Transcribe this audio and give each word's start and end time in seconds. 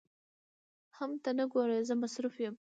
حم 0.97 1.11
ته 1.23 1.31
نه 1.37 1.45
ګورې 1.53 1.77
زه 1.87 1.93
مصروف 2.01 2.35
يم. 2.45 2.55